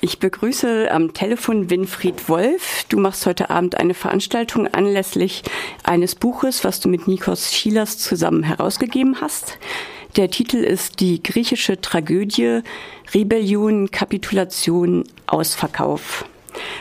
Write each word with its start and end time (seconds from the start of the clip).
Ich 0.00 0.20
begrüße 0.20 0.92
am 0.92 1.12
Telefon 1.12 1.70
Winfried 1.70 2.28
Wolf. 2.28 2.84
Du 2.88 3.00
machst 3.00 3.26
heute 3.26 3.50
Abend 3.50 3.76
eine 3.76 3.94
Veranstaltung 3.94 4.68
anlässlich 4.68 5.42
eines 5.82 6.14
Buches, 6.14 6.62
was 6.62 6.78
du 6.78 6.88
mit 6.88 7.08
Nikos 7.08 7.52
Schilas 7.52 7.98
zusammen 7.98 8.44
herausgegeben 8.44 9.20
hast. 9.20 9.58
Der 10.16 10.30
Titel 10.30 10.58
ist 10.58 11.00
Die 11.00 11.20
griechische 11.20 11.80
Tragödie, 11.80 12.60
Rebellion, 13.12 13.90
Kapitulation, 13.90 15.02
Ausverkauf. 15.26 16.24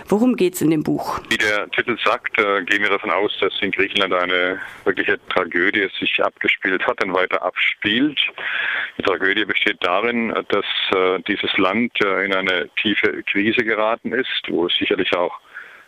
Worum 0.08 0.36
geht 0.36 0.56
es 0.56 0.62
in 0.62 0.72
dem 0.72 0.84
Buch? 0.84 1.20
Wie 1.30 1.38
der 1.38 1.70
Titel 1.72 1.98
sagt, 2.04 2.38
äh, 2.40 2.64
gehen 2.64 2.82
wir 2.82 2.90
davon 2.90 3.12
aus, 3.12 3.32
dass 3.40 3.54
in 3.62 3.72
Griechenland 3.72 4.14
eine 4.14 4.60
wirkliche 4.86 5.20
Tragödie 5.30 5.90
sich 6.00 6.24
abgespielt 6.24 6.86
hat 6.86 7.04
und 7.04 7.14
weiter 7.14 7.42
abspielt. 7.42 8.20
Die 8.98 9.04
Tragödie 9.04 9.46
besteht 9.46 9.78
darin, 9.82 10.34
dass 10.50 10.66
äh, 10.96 11.20
dieses 11.28 11.56
Land 11.58 11.94
äh, 12.04 12.26
in 12.26 12.34
eine 12.34 12.70
tiefe 12.82 13.24
Krise 13.24 13.64
geraten 13.64 14.14
ist, 14.14 14.44
wo 14.50 14.68
es 14.68 14.76
sicherlich 14.76 15.16
auch 15.16 15.40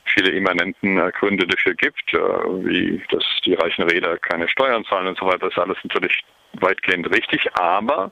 viele 0.06 0.32
immanenten 0.32 0.98
Gründe 1.12 1.46
dafür 1.46 1.76
gibt, 1.76 2.12
wie 2.14 3.00
dass 3.12 3.24
die 3.46 3.54
reichen 3.54 3.84
Räder 3.84 4.18
keine 4.18 4.50
Steuern 4.50 4.84
zahlen 4.86 5.08
und 5.08 5.20
so 5.20 5.28
weiter. 5.28 5.50
Das 5.50 5.52
ist 5.52 5.60
alles 5.60 5.78
natürlich 5.84 6.24
weitgehend 6.54 7.10
richtig, 7.14 7.48
aber 7.56 8.12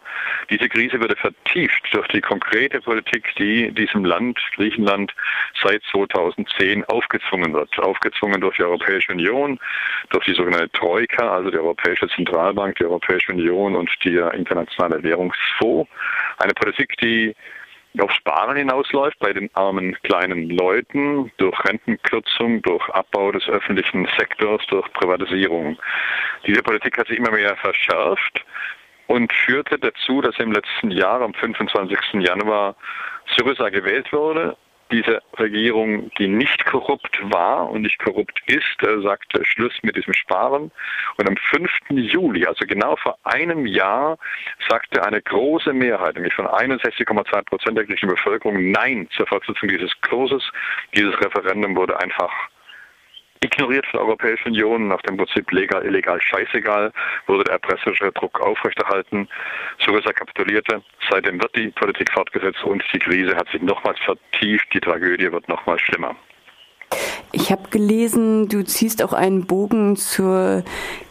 diese 0.49 0.69
Krise 0.69 0.99
wurde 0.99 1.15
vertieft 1.15 1.81
durch 1.91 2.07
die 2.09 2.21
konkrete 2.21 2.81
Politik, 2.81 3.33
die 3.37 3.71
diesem 3.71 4.05
Land, 4.05 4.39
Griechenland, 4.55 5.13
seit 5.61 5.81
2010 5.91 6.83
aufgezwungen 6.85 7.53
wird. 7.53 7.77
Aufgezwungen 7.79 8.41
durch 8.41 8.57
die 8.57 8.63
Europäische 8.63 9.11
Union, 9.11 9.59
durch 10.09 10.25
die 10.25 10.33
sogenannte 10.33 10.69
Troika, 10.71 11.35
also 11.35 11.49
die 11.49 11.57
Europäische 11.57 12.07
Zentralbank, 12.09 12.77
die 12.77 12.85
Europäische 12.85 13.31
Union 13.31 13.75
und 13.75 13.89
der 14.03 14.33
Internationale 14.33 15.01
Währungsfonds. 15.03 15.89
Eine 16.37 16.53
Politik, 16.53 16.95
die 16.97 17.35
auf 17.99 18.11
Sparen 18.11 18.57
hinausläuft 18.57 19.17
bei 19.19 19.33
den 19.33 19.49
armen 19.53 19.95
kleinen 20.03 20.49
Leuten 20.49 21.31
durch 21.37 21.57
Rentenkürzung, 21.65 22.61
durch 22.61 22.87
Abbau 22.89 23.31
des 23.31 23.47
öffentlichen 23.47 24.07
Sektors, 24.17 24.61
durch 24.67 24.91
Privatisierung. 24.93 25.77
Diese 26.45 26.63
Politik 26.63 26.97
hat 26.97 27.07
sich 27.07 27.17
immer 27.17 27.31
mehr 27.31 27.55
verschärft 27.57 28.45
und 29.07 29.31
führte 29.31 29.79
dazu, 29.79 30.21
dass 30.21 30.37
im 30.39 30.51
letzten 30.51 30.91
Jahr, 30.91 31.21
am 31.21 31.33
25. 31.33 31.97
Januar, 32.19 32.75
Syriza 33.35 33.69
gewählt 33.69 34.11
wurde 34.13 34.55
diese 34.91 35.21
Regierung, 35.37 36.09
die 36.17 36.27
nicht 36.27 36.65
korrupt 36.65 37.19
war 37.31 37.69
und 37.69 37.81
nicht 37.81 37.99
korrupt 37.99 38.41
ist, 38.45 38.81
äh, 38.83 39.01
sagte 39.01 39.43
Schluss 39.43 39.73
mit 39.81 39.95
diesem 39.95 40.13
Sparen. 40.13 40.71
Und 41.17 41.27
am 41.27 41.35
5. 41.35 41.69
Juli, 41.89 42.45
also 42.45 42.65
genau 42.65 42.95
vor 42.95 43.17
einem 43.23 43.65
Jahr, 43.65 44.17
sagte 44.69 45.03
eine 45.03 45.21
große 45.21 45.73
Mehrheit, 45.73 46.15
nämlich 46.15 46.33
von 46.33 46.47
61,2 46.47 47.41
Prozent 47.43 47.77
der 47.77 47.85
griechischen 47.85 48.09
Bevölkerung, 48.09 48.71
Nein 48.71 49.07
zur 49.15 49.27
Fortsetzung 49.27 49.69
dieses 49.69 49.91
Kurses. 50.01 50.43
Dieses 50.95 51.19
Referendum 51.19 51.75
wurde 51.75 51.99
einfach 51.99 52.31
ignoriert 53.41 53.85
von 53.87 53.99
der 53.99 54.07
Europäischen 54.07 54.49
Union 54.49 54.87
nach 54.87 55.01
dem 55.03 55.17
Prinzip 55.17 55.51
legal, 55.51 55.85
illegal, 55.85 56.21
scheißegal, 56.21 56.91
wurde 57.27 57.43
der 57.45 57.53
erpresserische 57.53 58.11
Druck 58.11 58.39
aufrechterhalten. 58.41 59.27
Syriza 59.83 60.11
kapitulierte. 60.13 60.81
Seitdem 61.09 61.41
wird 61.41 61.55
die 61.55 61.69
Politik 61.69 62.11
fortgesetzt 62.11 62.63
und 62.63 62.83
die 62.93 62.99
Krise 62.99 63.35
hat 63.35 63.49
sich 63.49 63.61
nochmals 63.61 63.99
vertieft. 63.99 64.67
Die 64.73 64.79
Tragödie 64.79 65.31
wird 65.31 65.47
nochmals 65.47 65.81
schlimmer. 65.81 66.15
Ich 67.33 67.51
habe 67.51 67.69
gelesen, 67.69 68.47
du 68.47 68.63
ziehst 68.63 69.03
auch 69.03 69.11
einen 69.11 69.45
Bogen 69.45 69.97
zur 69.97 70.63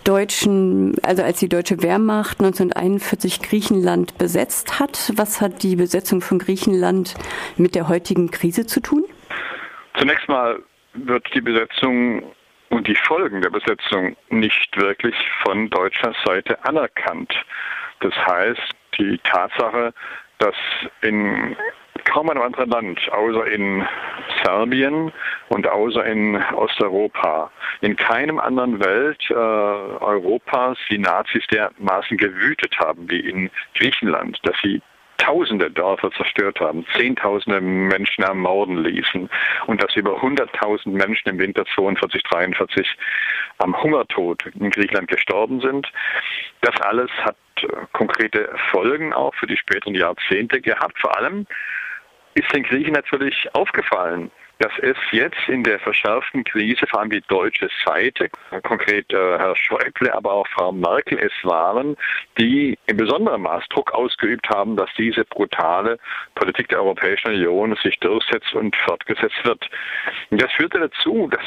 deutschen, 0.04 0.94
also 1.02 1.22
als 1.22 1.40
die 1.40 1.48
deutsche 1.48 1.82
Wehrmacht 1.82 2.40
1941 2.40 3.42
Griechenland 3.42 4.16
besetzt 4.16 4.80
hat. 4.80 5.12
Was 5.16 5.40
hat 5.40 5.62
die 5.62 5.76
Besetzung 5.76 6.22
von 6.22 6.38
Griechenland 6.38 7.14
mit 7.56 7.74
der 7.74 7.88
heutigen 7.88 8.30
Krise 8.30 8.66
zu 8.66 8.80
tun? 8.80 9.04
Zunächst 9.98 10.28
mal 10.28 10.62
wird 11.04 11.26
die 11.34 11.40
Besetzung 11.40 12.34
und 12.70 12.86
die 12.86 12.96
Folgen 12.96 13.40
der 13.40 13.50
Besetzung 13.50 14.16
nicht 14.30 14.76
wirklich 14.76 15.14
von 15.44 15.70
deutscher 15.70 16.12
Seite 16.24 16.62
anerkannt. 16.64 17.32
Das 18.00 18.14
heißt, 18.14 18.74
die 18.98 19.18
Tatsache, 19.18 19.92
dass 20.38 20.54
in 21.02 21.56
kaum 22.04 22.30
einem 22.30 22.42
anderen 22.42 22.70
Land, 22.70 23.12
außer 23.12 23.46
in 23.46 23.86
Serbien 24.44 25.12
und 25.48 25.66
außer 25.66 26.04
in 26.04 26.36
Osteuropa, 26.54 27.50
in 27.80 27.96
keinem 27.96 28.38
anderen 28.38 28.82
Welt 28.84 29.22
äh, 29.30 29.34
Europas 29.34 30.78
die 30.90 30.98
Nazis 30.98 31.46
dermaßen 31.48 32.16
gewütet 32.16 32.78
haben 32.78 33.10
wie 33.10 33.20
in 33.20 33.50
Griechenland, 33.74 34.38
dass 34.44 34.56
sie 34.62 34.80
tausende 35.18 35.70
Dörfer 35.70 36.10
zerstört 36.12 36.60
haben, 36.60 36.86
zehntausende 36.96 37.60
Menschen 37.60 38.24
ermorden 38.24 38.78
ließen 38.78 39.28
und 39.66 39.82
dass 39.82 39.94
über 39.96 40.20
100.000 40.22 40.90
Menschen 40.90 41.28
im 41.28 41.38
Winter 41.38 41.64
42, 41.74 42.22
43 42.22 42.86
am 43.58 43.80
Hungertod 43.82 44.44
in 44.58 44.70
Griechenland 44.70 45.08
gestorben 45.08 45.60
sind. 45.60 45.90
Das 46.60 46.80
alles 46.82 47.10
hat 47.22 47.36
äh, 47.62 47.66
konkrete 47.92 48.50
Folgen 48.70 49.12
auch 49.12 49.34
für 49.34 49.46
die 49.46 49.56
späteren 49.56 49.94
Jahrzehnte 49.94 50.60
gehabt. 50.60 50.98
Vor 50.98 51.16
allem 51.16 51.46
ist 52.34 52.54
den 52.54 52.64
Griechen 52.64 52.92
natürlich 52.92 53.48
aufgefallen, 53.54 54.30
dass 54.58 54.72
es 54.80 54.96
jetzt 55.12 55.48
in 55.48 55.62
der 55.62 55.78
verschärften 55.78 56.44
Krise, 56.44 56.86
vor 56.86 57.00
allem 57.00 57.10
die 57.10 57.22
deutsche 57.28 57.68
Seite, 57.84 58.30
konkret 58.62 59.12
äh, 59.12 59.38
Herr 59.38 59.54
Schäuble, 59.54 60.12
aber 60.14 60.32
auch 60.32 60.46
Frau 60.48 60.72
Merkel 60.72 61.18
es 61.18 61.32
waren, 61.42 61.96
die 62.38 62.78
in 62.86 62.96
besonderem 62.96 63.42
Maß 63.42 63.64
Druck 63.68 63.92
ausgeübt 63.92 64.48
haben, 64.48 64.76
dass 64.76 64.90
diese 64.96 65.24
brutale 65.24 65.98
Politik 66.34 66.68
der 66.68 66.78
Europäischen 66.78 67.28
Union 67.28 67.76
sich 67.82 67.98
durchsetzt 68.00 68.54
und 68.54 68.74
fortgesetzt 68.76 69.44
wird. 69.44 69.68
Und 70.30 70.40
das 70.40 70.50
führte 70.52 70.80
dazu, 70.80 71.28
dass 71.30 71.44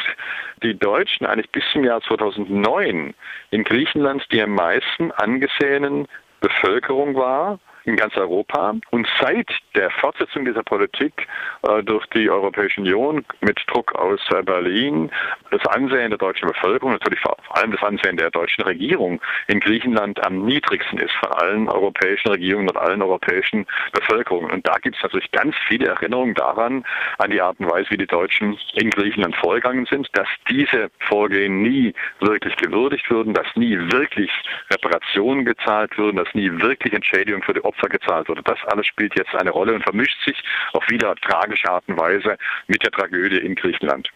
die 0.62 0.78
Deutschen 0.78 1.26
eigentlich 1.26 1.50
bis 1.52 1.64
zum 1.72 1.84
Jahr 1.84 2.02
2009 2.02 3.14
in 3.52 3.64
Griechenland 3.64 4.26
die 4.32 4.42
am 4.42 4.54
meisten 4.54 5.12
angesehenen 5.14 6.08
Bevölkerung 6.42 7.16
war 7.16 7.60
in 7.86 7.96
ganz 7.96 8.16
Europa. 8.18 8.76
Und 8.92 9.08
seit 9.20 9.50
der 9.76 9.90
Fortsetzung 9.92 10.46
dieser 10.46 10.64
Politik 10.64 11.28
äh, 11.68 11.84
durch 11.84 12.06
die 12.08 12.30
Europäische 12.30 12.82
Union 12.82 13.26
mit 13.42 13.60
Druck 13.68 13.96
aus 13.96 14.20
äh, 14.32 14.44
Berlin, 14.44 15.12
das 15.52 15.66
Ansehen 15.68 16.10
der 16.10 16.18
deutschen 16.18 16.48
Bevölkerung, 16.48 16.94
natürlich 16.94 17.20
vor 17.20 17.38
allem 17.52 17.72
das 17.72 17.82
Ansehen 17.84 18.18
der 18.18 18.32
deutschen 18.32 18.64
Regierung 18.64 19.22
in 19.48 19.60
Griechenland 19.60 20.24
am 20.26 20.46
niedrigsten 20.46 21.00
ist 21.00 21.14
von 21.14 21.32
allen 21.32 21.70
europäischen 21.70 22.30
Regierungen 22.30 22.70
und 22.70 22.78
allen 22.78 23.02
europäischen 23.02 23.66
Bevölkerungen. 23.94 24.52
Und 24.52 24.68
da 24.68 24.76
gibt 24.78 24.96
es 24.96 25.04
natürlich 25.04 25.32
ganz 25.32 25.56
viele 25.68 25.88
Erinnerungen 25.88 26.36
daran, 26.36 26.84
an 27.18 27.32
die 27.32 27.42
Art 27.42 27.60
und 27.60 27.70
Weise, 27.72 27.90
wie 27.92 27.98
die 27.98 28.08
Deutschen 28.08 28.58
in 28.74 28.90
Griechenland 28.90 29.36
vorgegangen 29.36 29.86
sind, 29.86 30.08
dass 30.14 30.28
diese 30.50 30.90
Vorgehen 31.00 31.62
nie 31.62 31.94
wirklich 32.20 32.56
gewürdigt 32.58 33.10
wurden, 33.10 33.34
dass 33.34 33.48
nie 33.56 33.78
wirklich 33.92 34.32
Reparationen 34.72 35.46
gezahlt 35.46 35.98
wurden, 35.98 36.18
dass 36.18 36.34
nie 36.34 36.52
wirklich 36.62 36.94
Entschädigung 36.94 37.44
für 37.44 37.54
die 37.54 37.64
Opfer 37.70 37.88
gezahlt 37.88 38.28
wurde. 38.28 38.42
Das 38.44 38.58
alles 38.68 38.88
spielt 38.88 39.18
jetzt 39.18 39.34
eine 39.36 39.52
Rolle 39.52 39.74
und 39.74 39.84
vermischt 39.84 40.18
sich 40.26 40.42
auf 40.74 40.84
wieder 40.90 41.16
tragische 41.16 41.70
Art 41.70 41.84
und 41.88 42.00
Weise 42.00 42.38
mit 42.68 42.84
der 42.84 42.92
Tragödie 42.92 43.38
in 43.38 43.56
Griechenland. 43.56 44.10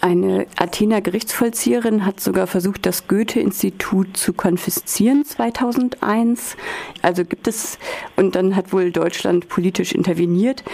Eine 0.00 0.46
Athener 0.58 1.00
Gerichtsvollzieherin 1.00 2.04
hat 2.04 2.20
sogar 2.20 2.46
versucht, 2.46 2.86
das 2.86 3.08
Goethe-Institut 3.08 4.16
zu 4.16 4.34
konfiszieren 4.34 5.24
2001. 5.24 6.56
Also 7.02 7.24
gibt 7.24 7.48
es, 7.48 7.78
und 8.16 8.34
dann 8.34 8.56
hat 8.56 8.72
wohl 8.72 8.92
Deutschland 8.92 9.48
politisch 9.48 9.92
interveniert. 9.92 10.64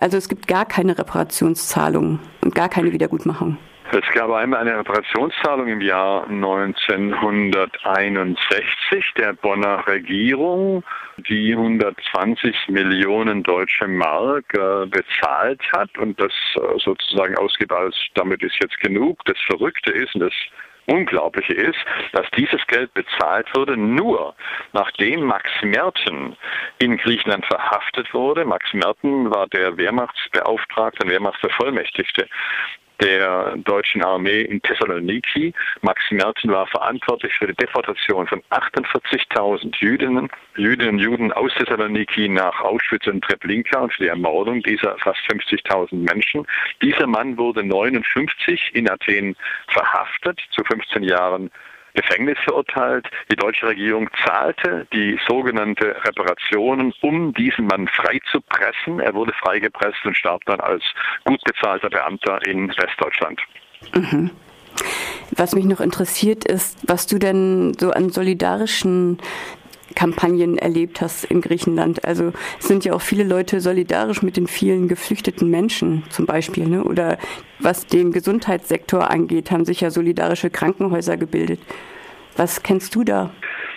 Also 0.00 0.16
es 0.16 0.28
gibt 0.28 0.48
gar 0.48 0.66
keine 0.66 0.98
Reparationszahlungen 0.98 2.18
und 2.42 2.54
gar 2.54 2.68
keine 2.68 2.92
Wiedergutmachung. 2.92 3.56
Es 3.94 4.10
gab 4.14 4.30
einmal 4.30 4.60
eine 4.60 4.78
Reparationszahlung 4.78 5.68
im 5.68 5.82
Jahr 5.82 6.26
1961 6.26 9.04
der 9.18 9.34
Bonner 9.34 9.86
Regierung, 9.86 10.82
die 11.28 11.52
120 11.52 12.68
Millionen 12.68 13.42
deutsche 13.42 13.86
Mark 13.86 14.46
äh, 14.54 14.86
bezahlt 14.86 15.60
hat 15.74 15.90
und 15.98 16.18
das 16.18 16.32
äh, 16.54 16.60
sozusagen 16.78 17.36
ausgibt 17.36 17.70
als 17.70 17.94
damit 18.14 18.42
ist 18.42 18.56
jetzt 18.62 18.80
genug. 18.80 19.22
Das 19.26 19.36
Verrückte 19.46 19.92
ist 19.92 20.14
und 20.14 20.22
das 20.22 20.32
Unglaubliche 20.86 21.52
ist, 21.52 21.76
dass 22.12 22.24
dieses 22.30 22.66
Geld 22.68 22.94
bezahlt 22.94 23.46
wurde 23.54 23.76
nur 23.76 24.34
nachdem 24.72 25.24
Max 25.24 25.50
Merten 25.62 26.34
in 26.78 26.96
Griechenland 26.96 27.44
verhaftet 27.44 28.14
wurde. 28.14 28.46
Max 28.46 28.72
Merten 28.72 29.30
war 29.30 29.48
der 29.48 29.76
Wehrmachtsbeauftragte, 29.76 31.06
Wehrmachtsbevollmächtigte 31.06 32.26
der 33.02 33.56
deutschen 33.56 34.02
Armee 34.02 34.42
in 34.42 34.62
Thessaloniki. 34.62 35.52
Max 35.80 36.00
Merten 36.10 36.50
war 36.50 36.66
verantwortlich 36.68 37.34
für 37.34 37.48
die 37.48 37.54
Deportation 37.54 38.26
von 38.26 38.42
48.000 38.50 39.74
Jüdinnen, 39.78 40.28
Jüdinnen 40.56 40.94
und 40.94 40.98
Juden 41.00 41.32
aus 41.32 41.52
Thessaloniki 41.54 42.28
nach 42.28 42.60
Auschwitz 42.60 43.06
und 43.06 43.24
Treblinka 43.24 43.80
und 43.80 43.92
für 43.92 44.04
die 44.04 44.08
Ermordung 44.08 44.62
dieser 44.62 44.96
fast 44.98 45.20
50.000 45.30 45.94
Menschen. 45.94 46.46
Dieser 46.80 47.06
Mann 47.06 47.36
wurde 47.36 47.64
59 47.64 48.70
in 48.74 48.88
Athen 48.88 49.36
verhaftet, 49.68 50.40
zu 50.52 50.62
15 50.64 51.02
Jahren 51.02 51.50
Gefängnis 51.94 52.38
verurteilt. 52.44 53.06
Die 53.30 53.36
deutsche 53.36 53.66
Regierung 53.66 54.08
zahlte 54.24 54.86
die 54.92 55.18
sogenannte 55.26 55.96
Reparationen, 56.04 56.92
um 57.00 57.32
diesen 57.34 57.66
Mann 57.66 57.88
freizupressen. 57.88 59.00
Er 59.00 59.14
wurde 59.14 59.32
freigepresst 59.34 60.04
und 60.04 60.16
starb 60.16 60.44
dann 60.46 60.60
als 60.60 60.82
gut 61.24 61.42
bezahlter 61.44 61.90
Beamter 61.90 62.44
in 62.46 62.68
Westdeutschland. 62.68 63.40
Mhm. 63.94 64.30
Was 65.36 65.54
mich 65.54 65.64
noch 65.64 65.80
interessiert 65.80 66.44
ist, 66.44 66.78
was 66.88 67.06
du 67.06 67.18
denn 67.18 67.74
so 67.78 67.90
an 67.90 68.10
solidarischen 68.10 69.18
Kampagnen 69.94 70.58
erlebt 70.58 71.00
hast 71.00 71.24
in 71.24 71.40
Griechenland. 71.40 72.04
Also 72.04 72.32
sind 72.58 72.84
ja 72.84 72.92
auch 72.92 73.00
viele 73.00 73.24
Leute 73.24 73.60
solidarisch 73.60 74.22
mit 74.22 74.36
den 74.36 74.46
vielen 74.46 74.88
geflüchteten 74.88 75.48
Menschen 75.50 76.04
zum 76.10 76.26
Beispiel. 76.26 76.66
Ne? 76.66 76.84
Oder 76.84 77.18
was 77.58 77.86
den 77.86 78.12
Gesundheitssektor 78.12 79.10
angeht, 79.10 79.50
haben 79.50 79.64
sich 79.64 79.80
ja 79.80 79.90
solidarische 79.90 80.50
Krankenhäuser 80.50 81.16
gebildet. 81.16 81.60
Was 82.36 82.62
kennst 82.62 82.94
du 82.94 83.04
da? 83.04 83.30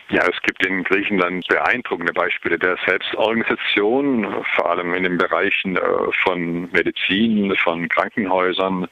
Ja, 0.09 0.21
es 0.21 0.39
gibt 0.43 0.63
in 0.63 0.83
Griechenland 0.83 1.47
beeindruckende 1.47 2.13
Beispiele 2.13 2.59
der 2.59 2.77
Selbstorganisation, 2.85 4.45
vor 4.55 4.69
allem 4.69 4.93
in 4.93 5.01
den 5.01 5.17
Bereichen 5.17 5.77
äh, 5.77 5.81
von 6.23 6.69
Medizin, 6.71 7.55
von 7.63 7.89
Krankenhäusern, 7.89 8.87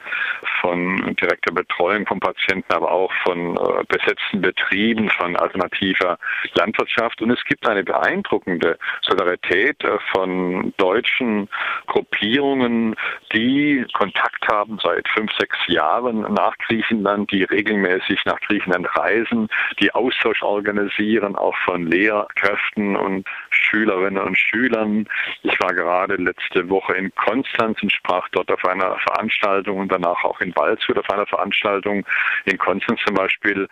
von 0.60 1.16
direkter 1.22 1.54
Betreuung 1.54 2.08
von 2.08 2.20
Patienten, 2.20 2.74
aber 2.74 2.92
auch 2.92 3.12
von 3.24 3.56
äh, 3.58 3.84
besetzten 3.88 4.42
Betrieben, 4.42 5.08
von 5.12 5.36
alternativer 5.36 6.18
Landwirtschaft. 6.56 7.22
Und 7.22 7.30
es 7.30 7.44
gibt 7.46 7.68
eine 7.70 7.84
beeindruckende 7.84 8.80
Solidarität 9.04 9.84
äh, 9.84 10.00
von 10.14 10.74
deutschen 10.78 11.48
Gruppierungen, 11.86 12.96
die 13.34 13.86
Kontakt 13.94 14.48
haben 14.48 14.80
seit 14.82 15.08
fünf, 15.10 15.32
sechs 15.38 15.58
Jahren 15.68 16.22
nach 16.34 16.58
Griechenland, 16.68 17.32
die 17.32 17.44
regelmäßig 17.44 18.20
nach 18.26 18.40
Griechenland 18.42 18.88
reisen, 18.98 19.48
die 19.80 19.94
Austausch 19.94 20.42
organisieren 20.42 21.03
Interessieren 21.04 21.36
auch 21.36 21.56
von 21.66 21.86
Lehrkräften 21.86 22.96
und 22.96 23.28
Schülerinnen 23.50 24.24
und 24.24 24.38
Schülern. 24.38 25.06
Ich 25.42 25.60
war 25.60 25.74
gerade 25.74 26.16
letzte 26.16 26.70
Woche 26.70 26.94
in 26.94 27.14
Konstanz 27.16 27.82
und 27.84 27.92
sprach 27.92 28.30
dort 28.30 28.50
auf 28.50 28.64
einer 28.64 28.96
Veranstaltung 29.00 29.80
und 29.80 29.92
danach 29.92 30.24
auch 30.24 30.40
in 30.40 30.56
Waldshut 30.56 30.98
auf 30.98 31.10
einer 31.10 31.26
Veranstaltung. 31.26 32.06
In 32.46 32.58
Konstanz 32.58 33.02
zum 33.06 33.16
Beispiel 33.16 33.68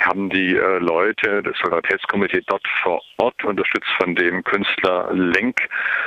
haben 0.00 0.28
die 0.28 0.56
äh, 0.56 0.78
Leute, 0.78 1.42
das 1.44 1.56
Solidaritätskomitee 1.58 2.42
dort 2.48 2.66
vor 2.82 3.00
Ort, 3.18 3.44
unterstützt 3.44 3.90
von 4.00 4.16
dem 4.16 4.42
Künstler 4.42 5.08
Lenk, 5.12 5.60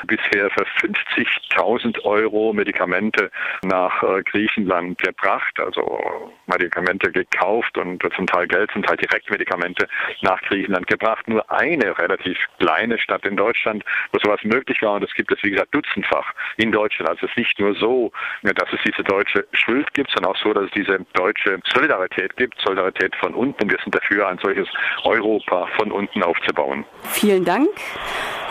bisher 0.08 0.50
für 0.50 0.66
50.000 0.82 2.04
Euro 2.04 2.52
Medikamente 2.52 3.32
nach 3.64 4.04
äh, 4.04 4.24
Griechenland 4.24 4.98
gebracht, 4.98 5.58
also 5.58 6.34
Medikamente 6.48 7.12
gekauft 7.14 7.78
und 7.78 8.04
zum 8.14 8.28
Teil 8.28 8.48
Geld, 8.48 8.72
zum 8.72 8.84
Teil 8.84 8.98
direkt 8.98 9.30
Medikamente 9.30 9.88
nach 10.22 10.42
Griechenland 10.42 10.65
Griechenland 10.66 10.88
gebracht. 10.88 11.28
Nur 11.28 11.50
eine 11.52 11.98
relativ 11.98 12.38
kleine 12.60 12.98
Stadt 12.98 13.26
in 13.26 13.38
Deutschland, 13.38 13.84
wo 14.12 14.20
sowas 14.20 14.40
möglich 14.44 14.82
war. 14.82 14.94
Und 14.94 15.04
es 15.04 15.14
gibt 15.14 15.32
es, 15.32 15.40
wie 15.44 15.52
gesagt, 15.52 15.74
dutzendfach 15.74 16.34
in 16.58 16.72
Deutschland. 16.72 17.10
Also 17.10 17.26
es 17.26 17.32
ist 17.32 17.38
nicht 17.38 17.60
nur 17.60 17.76
so, 17.76 18.12
dass 18.44 18.70
es 18.74 18.80
diese 18.86 19.04
deutsche 19.04 19.46
Schuld 19.54 19.94
gibt, 19.94 20.12
sondern 20.12 20.32
auch 20.32 20.38
so, 20.38 20.54
dass 20.54 20.66
es 20.66 20.72
diese 20.72 21.00
deutsche 21.14 21.60
Solidarität 21.74 22.36
gibt, 22.38 22.60
Solidarität 22.62 23.16
von 23.16 23.34
unten. 23.34 23.70
Wir 23.70 23.78
sind 23.84 23.94
dafür, 23.96 24.28
ein 24.28 24.40
solches 24.42 24.68
Europa 25.04 25.68
von 25.78 25.92
unten 25.92 26.24
aufzubauen. 26.24 26.86
Vielen 27.04 27.46
Dank. 27.46 27.70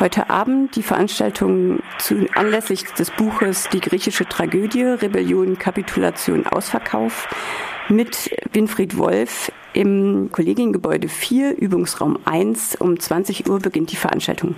Heute 0.00 0.31
Abend 0.31 0.76
die 0.76 0.82
Veranstaltung 0.82 1.81
zu, 1.99 2.26
anlässlich 2.34 2.84
des 2.94 3.11
Buches 3.11 3.69
Die 3.69 3.81
griechische 3.81 4.26
Tragödie, 4.26 4.82
Rebellion, 4.82 5.58
Kapitulation, 5.58 6.46
Ausverkauf 6.46 7.28
mit 7.89 8.31
Winfried 8.53 8.97
Wolf 8.97 9.53
im 9.73 10.29
Kollegiengebäude 10.31 11.09
4, 11.09 11.59
Übungsraum 11.59 12.19
1. 12.25 12.77
Um 12.77 12.99
20 12.99 13.49
Uhr 13.49 13.59
beginnt 13.59 13.91
die 13.93 13.97
Veranstaltung. 13.97 14.53